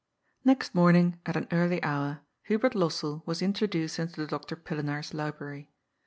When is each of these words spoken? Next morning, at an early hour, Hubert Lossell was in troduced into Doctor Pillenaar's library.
Next 0.43 0.73
morning, 0.73 1.19
at 1.27 1.35
an 1.35 1.47
early 1.51 1.77
hour, 1.83 2.21
Hubert 2.45 2.73
Lossell 2.73 3.21
was 3.27 3.39
in 3.39 3.53
troduced 3.53 3.99
into 3.99 4.25
Doctor 4.25 4.55
Pillenaar's 4.55 5.13
library. 5.13 5.69